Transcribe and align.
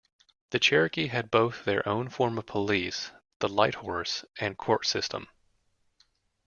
The 0.49 0.57
Cherokee 0.57 1.09
had 1.09 1.29
both 1.29 1.63
their 1.63 1.87
own 1.87 2.09
form 2.09 2.39
of 2.39 2.47
police, 2.47 3.11
the 3.37 3.47
Lighthorse, 3.47 4.25
and 4.39 4.57
court 4.57 4.87
system. 4.87 5.27